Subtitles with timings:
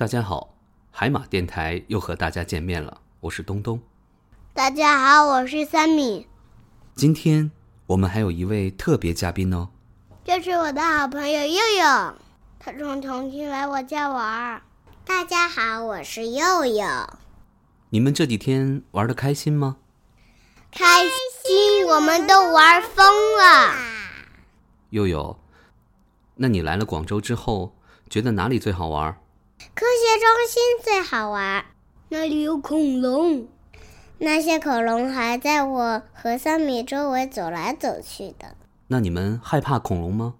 [0.00, 0.54] 大家好，
[0.90, 3.78] 海马电台又和大家见面了，我是东东。
[4.54, 6.26] 大家好，我是三米。
[6.94, 7.50] 今天
[7.84, 9.68] 我们还有一位特别嘉宾哦，
[10.24, 12.14] 就是我的好朋友佑佑，
[12.58, 14.62] 他从重庆来我家玩儿。
[15.04, 16.86] 大家好，我是佑佑。
[17.90, 19.76] 你们这几天玩的开心吗？
[20.72, 21.02] 开
[21.44, 23.04] 心，我们都玩疯
[23.36, 23.74] 了。
[24.88, 25.38] 佑佑，
[26.36, 27.74] 那你来了广州之后，
[28.08, 29.19] 觉得哪里最好玩？
[29.80, 31.64] 科学中心最好玩，
[32.10, 33.48] 那里有恐龙，
[34.18, 38.54] 那些恐龙还在我和三米周围走来走去的。
[38.88, 40.34] 那你们害怕恐龙吗？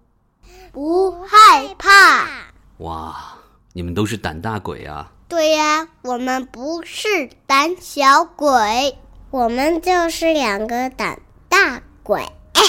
[0.71, 2.51] 不害怕。
[2.77, 3.39] 哇，
[3.73, 5.11] 你们都是胆大鬼啊！
[5.27, 8.95] 对呀，我们不是胆小鬼，
[9.31, 11.19] 我们就是两个胆
[11.49, 12.21] 大鬼。
[12.53, 12.61] 哎，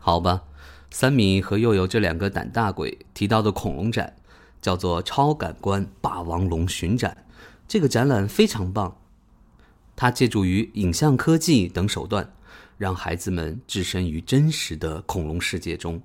[0.00, 0.44] 好吧，
[0.88, 4.15] 三米和佑佑这两个胆大鬼提到的恐龙展。
[4.66, 7.16] 叫做超感官霸王龙巡展，
[7.68, 8.96] 这个展览非常棒，
[9.94, 12.34] 它借助于影像科技等手段，
[12.76, 16.02] 让孩子们置身于真实的恐龙世界中，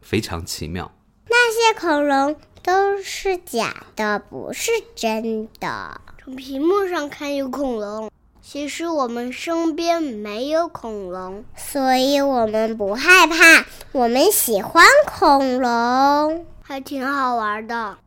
[0.00, 0.88] 非常奇妙。
[1.28, 6.00] 那些恐龙都是假的，不是真的。
[6.22, 8.08] 从屏幕上看有恐龙，
[8.40, 16.46] 其实我们身边没有恐龙，所以我们不害怕，我们喜欢恐龙。
[16.70, 17.98] 还挺好玩的，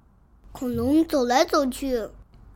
[0.53, 2.07] 恐龙走来走去，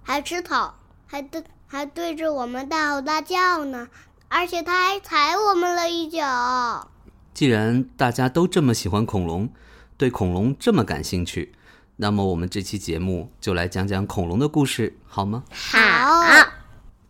[0.03, 3.89] 还吃草，还对还对着我们大吼大叫呢，
[4.29, 6.89] 而且它还踩我们了一脚。
[7.33, 9.49] 既然大家都这么喜欢恐龙，
[9.97, 11.53] 对恐龙这么感兴趣，
[11.97, 15.43] 那么我们这期节目就来讲讲恐龙的故事，好吗？
[15.51, 16.49] 好。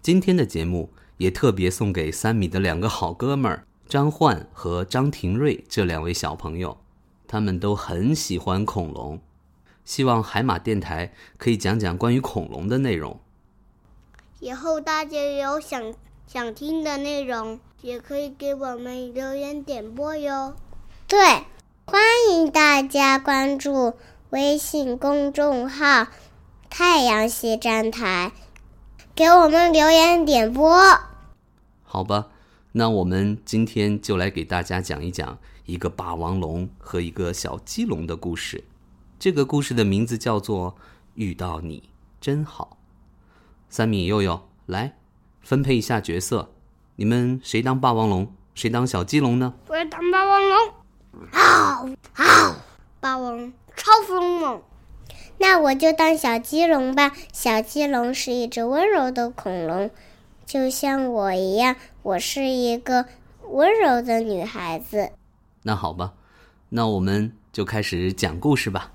[0.02, 6.80] 今天的节目也特别送给三米的两个好哥们儿张焕和张廷瑞这两位小朋友。
[7.28, 9.20] 他们都很喜欢恐龙，
[9.84, 13.20] 希望海马电台可以讲讲关于恐龙的内容。
[14.40, 15.94] 以后大家有想
[16.26, 20.56] 想听的内容，也可以给我们留言点播哟。
[21.08, 21.20] 对，
[21.86, 22.02] 欢
[22.32, 23.94] 迎大家关注
[24.30, 26.08] 微信公众号
[26.70, 28.32] “太阳系站台”，
[29.16, 30.78] 给我们留言点播。
[31.84, 32.28] 好吧，
[32.74, 35.40] 那我们今天就来给大家讲一讲。
[35.68, 38.64] 一个霸王龙和一个小鸡龙的故事，
[39.20, 40.72] 这个故事的名字叫做
[41.16, 41.90] 《遇到你
[42.22, 42.70] 真好》。
[43.70, 44.98] 三米悠悠，来
[45.42, 46.50] 分配一下角色，
[46.96, 49.54] 你们谁当霸王龙，谁当小鸡龙呢？
[49.68, 50.74] 我要当霸王龙，
[51.34, 52.56] 好，好，
[53.02, 54.62] 霸王超凶猛。
[55.40, 57.12] 那我就当小鸡龙吧。
[57.34, 59.92] 小鸡龙是一只温柔的恐龙，
[60.46, 63.06] 就像我一样，我是一个
[63.50, 65.12] 温柔的女孩子。
[65.68, 66.14] 那好吧，
[66.70, 68.90] 那我们就开始讲故事吧。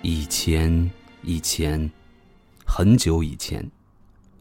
[0.00, 0.90] 以前，
[1.20, 1.90] 以前，
[2.64, 3.70] 很久以前。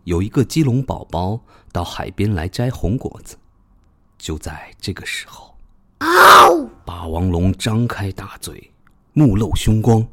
[0.09, 1.39] 有一个鸡笼宝宝
[1.71, 3.37] 到海边来摘红果子，
[4.17, 5.55] 就在这个时候，
[6.83, 8.71] 霸王龙张开大嘴，
[9.13, 10.03] 目露凶光，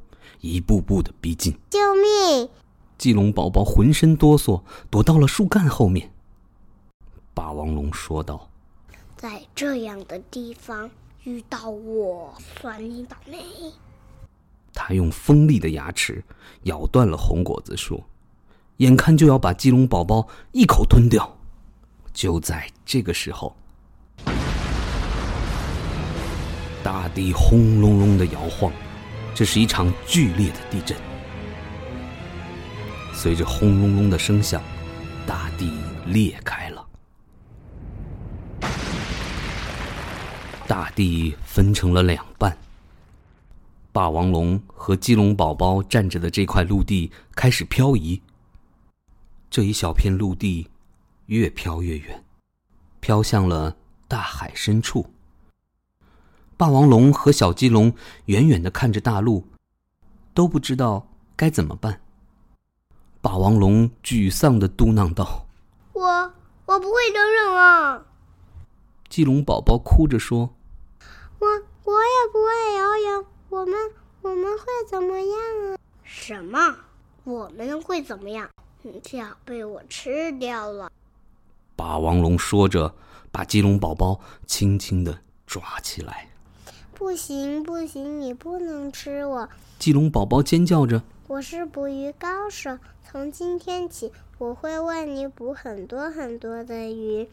[0.43, 1.59] 一步步的逼近。
[1.71, 2.47] 救命！
[2.99, 6.13] 鸡笼宝宝浑身哆嗦，躲到了树干后面。
[7.33, 8.51] 霸王龙说道
[9.17, 10.91] ：“在这样的地方
[11.25, 13.39] 遇到我，算你倒霉。”
[14.77, 16.23] 他用锋利的牙齿
[16.65, 18.05] 咬断了红果子树。
[18.79, 21.35] 眼看就要把鸡笼宝宝一口吞掉，
[22.13, 23.57] 就在这个时候，
[26.83, 28.71] 大地轰隆隆的摇晃，
[29.35, 30.95] 这是一场剧烈的地震。
[33.15, 34.63] 随着轰隆隆的声响，
[35.27, 35.73] 大地
[36.05, 36.87] 裂开了，
[40.67, 42.55] 大地分成了两半。
[43.91, 48.21] 霸王龙和鸡笼宝宝站着的这块陆地开始漂移。
[49.49, 50.69] 这一小片陆地，
[51.27, 52.25] 越飘越远，
[53.01, 53.77] 飘向了
[54.09, 55.07] 大海深处。
[56.57, 57.93] 霸王龙和小鸡龙
[58.27, 59.47] 远远的看着大陆，
[60.35, 61.07] 都不知道
[61.37, 62.01] 该怎么办。
[63.21, 65.47] 霸王龙沮丧的嘟囔道
[65.95, 66.03] ：“我
[66.67, 68.05] 我不会游泳啊！”
[69.09, 70.55] 鸡龙宝宝哭着说
[71.39, 73.75] ：“我我也不会游泳，我们
[74.23, 75.39] 我们会怎么样
[75.73, 76.59] 啊？”“什么？
[77.25, 78.49] 我们会怎么样？”
[79.03, 80.91] 就要被我吃掉了！
[81.77, 82.95] 霸王龙说着，
[83.31, 86.29] 把鸡笼宝宝轻轻的抓起来。
[86.95, 89.49] 不行，不行，你不能吃我！
[89.79, 97.29] 棘龙宝宝尖叫着：“我是捕鱼高手，从今天起，我会为你捕很多很多的鱼，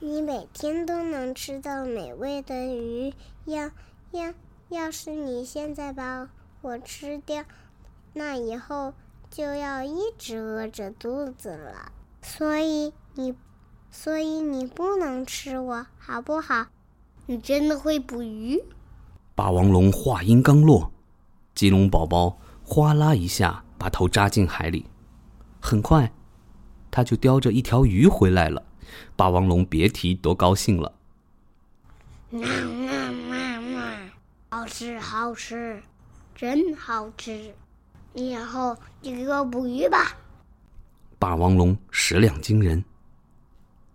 [0.00, 3.14] 你每天都能吃到美味的鱼。
[3.44, 3.70] 要
[4.10, 4.34] 要，
[4.68, 6.28] 要是你现在把
[6.60, 7.44] 我吃掉，
[8.12, 8.92] 那以后
[9.30, 11.92] 就要一直饿着肚子了。
[12.22, 13.34] 所以你，
[13.90, 16.66] 所以你不能吃我，好不好？”
[17.26, 18.62] 你真的会捕鱼？
[19.34, 20.90] 霸王龙话音刚落，
[21.54, 24.86] 棘龙宝宝哗啦一下把头扎进海里，
[25.60, 26.10] 很快，
[26.90, 28.64] 他就叼着一条鱼回来了。
[29.14, 30.94] 霸王龙别提多高兴了。
[34.48, 35.82] 好吃好吃，
[36.34, 37.54] 真好吃！
[38.18, 40.16] 你以后你给我捕鱼吧。
[41.20, 42.84] 霸王龙食量惊人，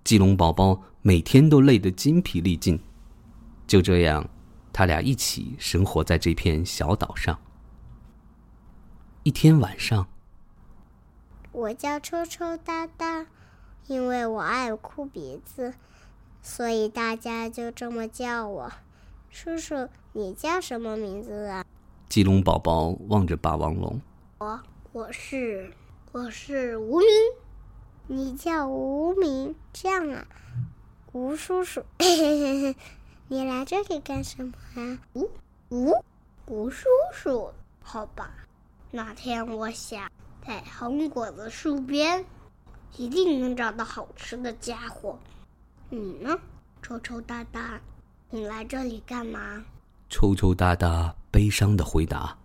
[0.06, 2.80] 棘龙宝宝每天都累得筋疲力尽。
[3.68, 4.25] 就这样，
[4.72, 7.38] 他俩一起生活在这片小岛上。
[9.24, 10.08] 一天晚上，
[11.52, 13.28] 我叫抽抽搭搭，
[13.88, 15.74] 因为我爱哭鼻子，
[16.42, 18.72] 所以大家就这么叫我。
[19.30, 21.66] 叔叔，你叫什么名字啊？
[22.08, 24.00] 棘龙宝宝望着霸王龙。
[24.44, 24.62] 我
[24.92, 25.72] 我是
[26.12, 27.07] 我是无名。
[28.07, 30.28] 你叫无名，这样啊，
[31.13, 31.81] 吴叔叔。
[33.30, 35.00] 你来这里干什么啊？
[35.13, 35.31] 吴
[35.69, 35.94] 吴
[36.48, 38.34] 吴叔叔，好吧。
[38.92, 40.12] 那天我想
[40.45, 42.25] 在红果子树边，
[42.98, 45.18] 一定能找到好吃的家伙。
[45.88, 46.38] 你呢，
[46.81, 47.80] 抽抽哒哒？
[48.30, 49.63] 你来这里干嘛？
[50.10, 52.38] 抽抽哒哒悲伤的回答：“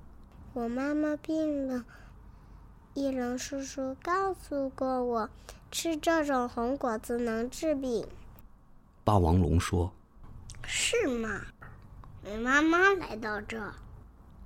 [0.59, 1.85] 我妈妈病了，
[2.93, 5.31] 翼龙叔叔告诉过我，
[5.71, 8.05] 吃这种红果子能治病。”
[9.05, 9.93] 霸王龙说。
[10.65, 11.43] 是吗？
[12.25, 13.73] 你妈妈来到这，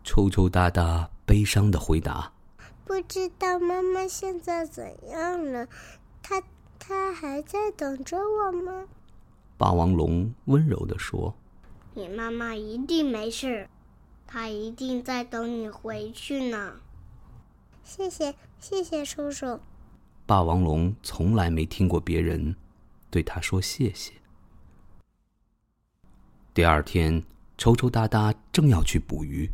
[0.04, 2.30] 抽抽搭搭悲伤的回答
[2.84, 5.66] ：“不知道妈妈现在怎样了？
[6.22, 6.42] 她
[6.78, 8.86] 她还在等着我吗？”
[9.56, 11.34] 霸王龙温柔的说
[11.94, 13.66] ：“你妈妈一定没事，
[14.32, 16.76] 她一定在等你回去呢。”
[17.84, 19.60] 谢谢谢谢叔叔。
[20.24, 22.56] 霸王龙从来没听过别人
[23.10, 24.14] 对他说谢谢。
[26.54, 27.22] 第二天，
[27.58, 29.50] 抽抽搭搭正要去捕鱼，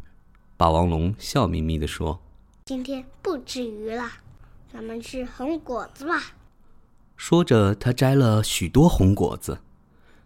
[0.56, 2.20] 霸王龙笑眯眯地说
[2.66, 4.08] ：“今天不吃鱼了，
[4.72, 6.34] 咱们吃红果子吧。”
[7.16, 9.58] 说着，他摘了许多红果子。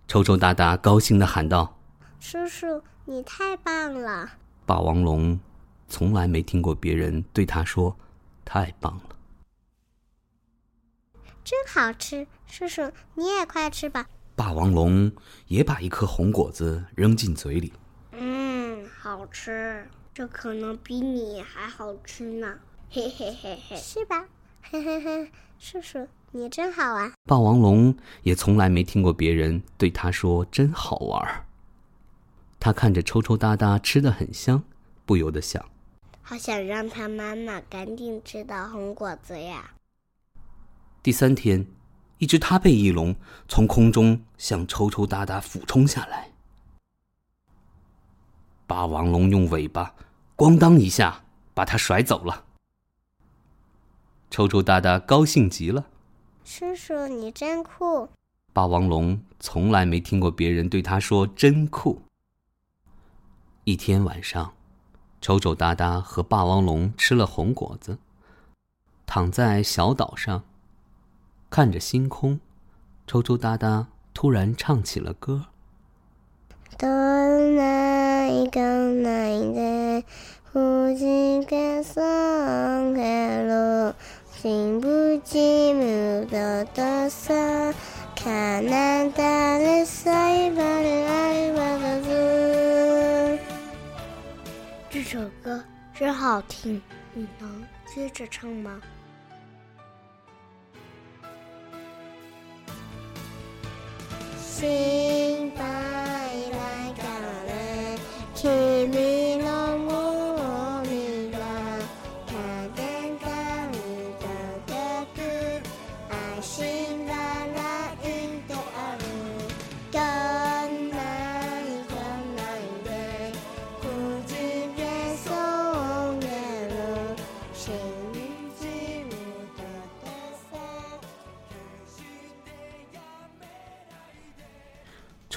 [0.07, 1.79] 抽抽搭搭高兴的喊道
[2.21, 4.33] ：“叔叔，你太棒了！”
[4.65, 5.39] 霸王龙
[5.89, 7.95] 从来没听过别人对他说
[8.45, 9.03] ：“太棒了。”
[11.45, 14.07] 真好吃，叔叔你也快吃吧。
[14.37, 15.11] 霸王龙
[15.49, 17.73] 也把一颗红果子扔进嘴里。
[18.13, 22.59] 嗯，好吃，这可能比你还好吃呢。
[22.89, 24.27] 嘿嘿嘿嘿，是吧？
[24.63, 27.13] 嘿嘿嘿，叔叔你真好玩。
[27.25, 31.45] 霸王龙也从来没听过别人对他说“真好玩”。
[32.65, 34.63] 他看着抽抽搭搭吃的很香，
[35.05, 35.69] 不由得想：
[36.23, 39.73] 好想让他妈妈赶紧吃到红果子呀。
[41.03, 41.67] 第三天。
[42.19, 43.17] 一只他背翼龙
[43.49, 46.31] 从空中向抽抽搭搭俯冲下来，
[48.65, 49.97] 霸王龙用尾巴
[50.39, 52.45] “咣当”一下把它甩走了。
[54.31, 55.89] 抽抽搭搭高兴极了
[56.47, 58.09] ：“叔叔，你真酷！”
[58.55, 62.03] 霸王龙从来没听过别人对他说“真酷”。
[63.65, 64.55] 一天晚上，
[65.21, 67.99] 抽抽哒哒和霸王龙吃了红果子，
[69.07, 70.43] 躺在小岛上。
[71.49, 72.41] 看着星空，
[73.07, 75.47] 抽抽哒哒突然唱起了歌。
[94.93, 96.79] 这首歌真好听，
[97.15, 98.79] 你能接着唱吗？
[104.39, 104.69] 心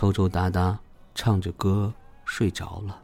[0.06, 0.80] 抽抽搭搭
[1.16, 1.92] 唱着歌
[2.26, 3.02] 睡着了，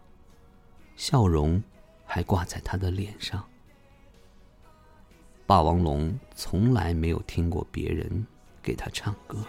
[0.96, 1.60] 笑容
[2.06, 3.44] 还挂在他的脸上。
[5.48, 8.28] 霸王龙从来没有听过别人
[8.62, 9.40] 给他唱歌。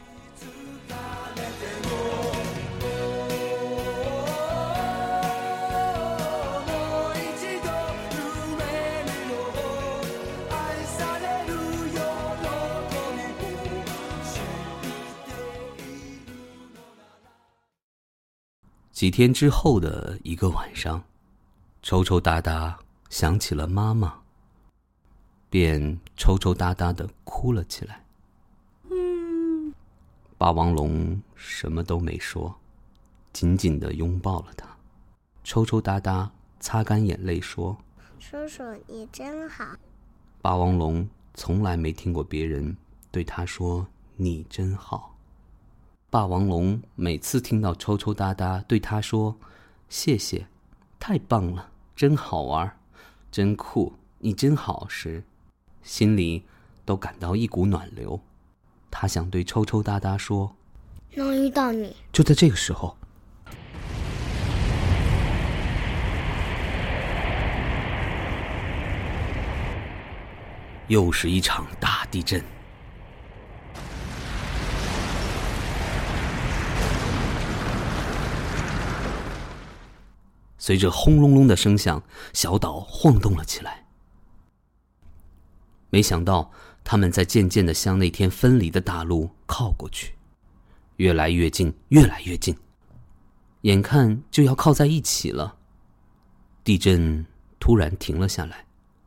[18.93, 21.03] 几天之后的一个晚上，
[21.83, 24.21] 抽抽搭搭想起了妈妈，
[25.49, 28.05] 便抽抽搭搭的哭了起来。
[28.91, 29.73] 嗯，
[30.37, 32.55] 霸王龙什么都没说，
[33.33, 34.69] 紧紧的拥抱了他。
[35.43, 36.31] 抽抽搭搭
[36.61, 37.77] 擦干眼泪说
[38.21, 39.65] ：“叔叔，你真好。”
[40.43, 42.77] 霸王龙从来没听过别人
[43.11, 45.12] 对他说“你真好”。
[46.12, 49.35] 霸王龙每次听到抽抽搭搭对他说
[49.88, 50.47] “谢谢，
[51.00, 52.71] 太棒了，真好玩，
[53.31, 55.25] 真酷，你真好”时，
[55.83, 56.45] 心里
[56.85, 58.21] 都感到一股暖流。
[58.90, 60.54] 他想对抽抽搭搭说
[61.16, 62.95] ：“能遇到你。”就在这个时候，
[70.88, 72.45] 又是一场大地震。
[80.62, 82.00] 随着轰隆隆的声响，
[82.33, 83.85] 小岛晃动了起来。
[85.90, 86.52] 没想到，
[86.85, 90.14] 他们在渐渐的向那天分离的大陆靠过去，
[90.99, 92.57] 越来越近，越来越近，
[93.62, 95.57] 眼看就要靠在一起了。
[96.62, 97.26] 地震
[97.59, 98.64] 突然停了下来，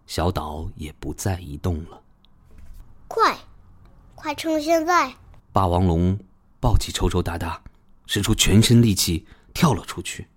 [0.07, 2.01] 小岛也不再移动了。
[3.07, 3.33] 快，
[4.13, 5.15] 快趁现在！
[5.53, 6.19] 霸王龙
[6.59, 7.63] 抱起抽抽搭搭，
[8.07, 10.27] 使出全身力气跳了出去。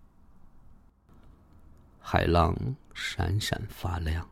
[2.10, 2.56] 海浪
[2.94, 4.26] 闪闪发亮，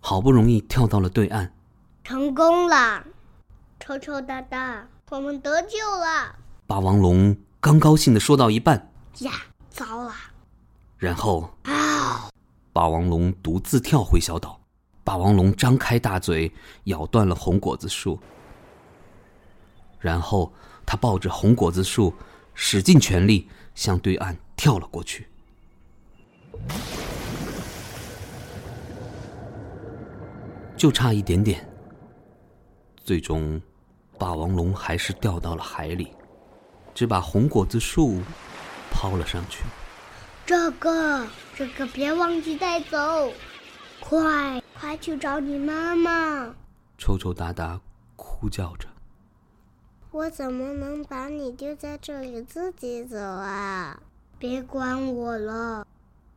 [0.00, 1.52] 好不容易跳到了对岸，
[2.04, 3.04] 成功了！
[3.78, 6.34] 抽抽搭搭，我们得救了！
[6.66, 9.30] 霸王龙刚高兴的说到一半，呀，
[9.68, 10.14] 糟了！
[10.96, 12.30] 然后啊，
[12.72, 14.58] 霸王龙独自跳回小岛，
[15.04, 16.50] 霸王龙张开大嘴
[16.84, 18.18] 咬断了红果子树，
[20.00, 20.50] 然后
[20.86, 22.14] 他抱着红果子树，
[22.54, 25.28] 使尽全力向对岸跳了过去。
[30.76, 31.66] 就差一点点，
[32.96, 33.60] 最终，
[34.18, 36.14] 霸王龙还是掉到了海里，
[36.94, 38.20] 只把红果子树
[38.90, 39.64] 抛了上去。
[40.44, 43.32] 这个，这个别忘记带走，
[44.00, 46.54] 快快去找你妈妈！
[46.98, 47.80] 抽抽搭搭
[48.14, 48.86] 哭叫着
[50.12, 53.98] ：“我怎么能把你丢在这里自己走啊？
[54.38, 55.86] 别管我了。”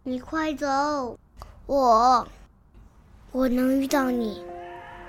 [0.02, 1.18] 你快走，
[1.66, 2.26] 我
[3.34, 4.42] 我能遇到你，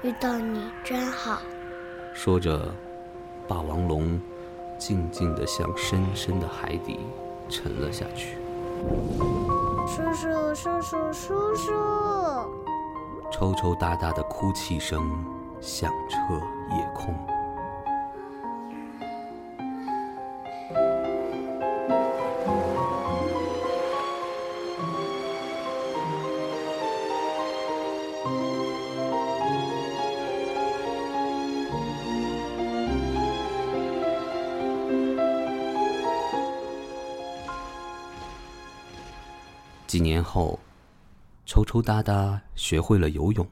[0.03, 1.41] 遇到你真好。
[2.13, 2.75] 说着，
[3.47, 4.21] 霸王龙
[4.79, 6.99] 静静地向深深的海底
[7.49, 8.37] 沉了下去。
[9.87, 11.73] 叔叔，叔叔，叔叔！
[13.31, 15.25] 抽抽搭搭的哭泣声
[15.61, 16.35] 响彻
[16.75, 17.15] 夜空。
[40.31, 40.61] 后，
[41.45, 43.45] 抽抽搭搭学会了游泳。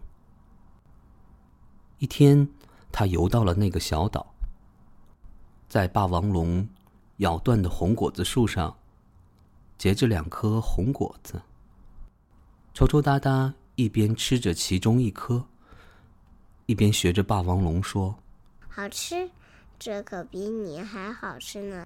[1.99, 2.49] 一天，
[2.93, 4.25] 他游到了那个小岛，
[5.69, 6.69] 在霸王龙
[7.17, 8.77] 咬断的红果子树上，
[9.77, 11.43] 结着两颗红果子。
[12.73, 15.45] 抽抽搭搭一边吃着其中一颗，
[16.67, 18.15] 一边学着霸王龙说
[18.71, 19.29] ：“好吃，
[19.81, 21.85] 这可比你还好吃呢。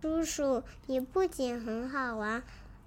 [0.00, 2.42] 叔叔，你不仅很好玩。”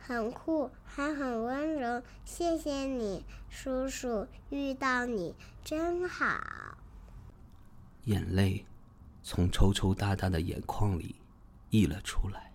[0.07, 2.01] 很酷，还很温柔。
[2.23, 5.35] 谢谢你，叔叔，遇到你
[5.65, 6.25] 真好。
[8.05, 8.65] 眼泪
[9.21, 11.17] 从抽抽搭搭的眼眶里
[11.71, 12.46] 溢了出来。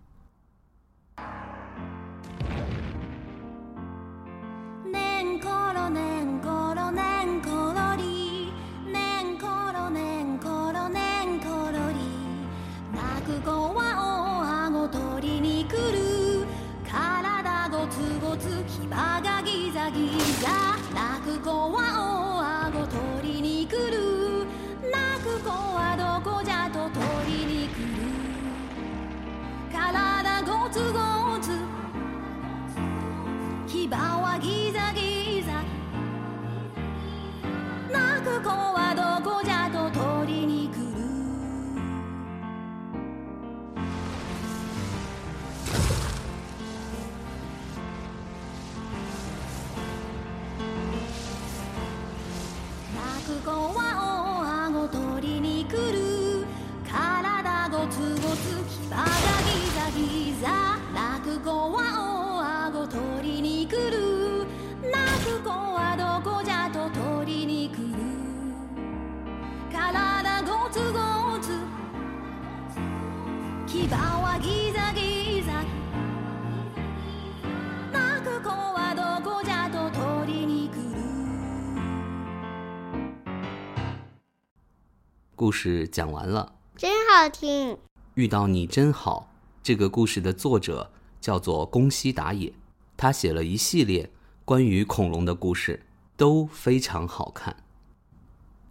[85.34, 86.54] 故事讲完了。
[86.76, 87.76] 真好听。
[88.14, 89.28] 遇到你真好。
[89.60, 92.52] 这个故事的作者叫做宫西达也，
[92.96, 94.08] 他写了一系列
[94.44, 95.84] 关于恐龙的故事，
[96.16, 97.56] 都非常好看。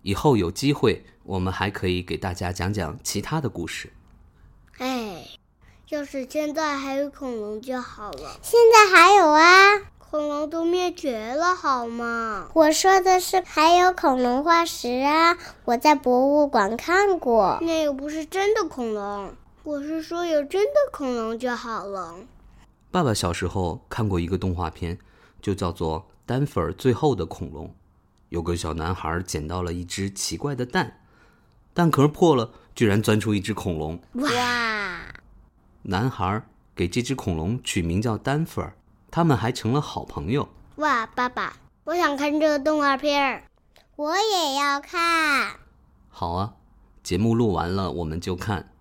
[0.01, 3.91] 以后有机会，我们还可以给大家讲讲其他的故事。
[5.91, 8.39] 哎，要是现在还有恐龙就好了。
[8.41, 12.48] 现在还有啊，恐龙都灭绝了，好吗？
[12.53, 17.57] 我说的是还有恐龙化石啊，我在博物馆看过。
[17.62, 19.33] 那又不是真的恐龙。
[19.63, 22.15] 我是说有真的恐龙就好了。
[22.89, 24.98] 爸爸小时候看过一个动画片，
[25.41, 27.67] 就叫做《丹佛尔最后的恐龙》。
[28.29, 31.01] 有个小男孩捡到了一只奇怪的蛋，
[31.74, 34.00] 蛋壳破了，居然钻出一只恐龙。
[34.13, 34.80] 哇！
[35.83, 36.43] 男孩
[36.75, 38.75] 给这只恐龙取名叫丹佛尔，
[39.09, 40.47] 他们还成了好朋友。
[40.75, 43.43] 哇，爸爸，我想看这个动画片儿。
[43.95, 45.59] 我也要看。
[46.09, 46.55] 好啊，
[47.03, 48.71] 节目录完了我们就看。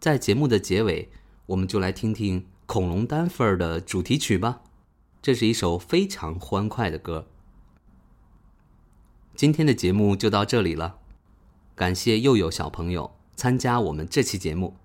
[0.00, 1.10] 在节目的结尾，
[1.46, 4.60] 我们就来听听《恐龙丹佛尔》的主题曲吧。
[5.20, 7.26] 这是一首非常欢快的歌。
[9.34, 10.98] 今天的节目就到这里了，
[11.74, 14.76] 感谢又有小朋友参加我们这期节目。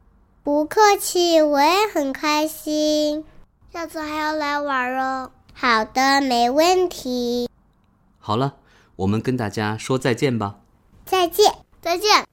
[0.48, 3.26] 不客气，我也很开心。
[3.74, 5.32] 下次还要来玩哦。
[5.54, 7.50] 好的，没问题。
[8.18, 8.56] 好了，
[8.96, 10.62] 我们跟大家说再见吧。
[11.06, 11.54] 再见。
[11.82, 12.26] 再见。